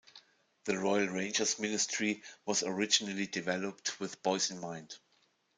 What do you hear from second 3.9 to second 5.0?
with boys in mind.